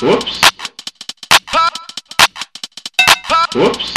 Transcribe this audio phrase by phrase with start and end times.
[0.00, 0.40] Whoops.
[3.52, 3.87] Whoops.